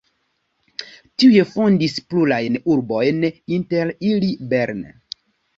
[1.23, 3.21] Tiuj fondis plurajn urbojn,
[3.59, 4.83] inter ili Bern.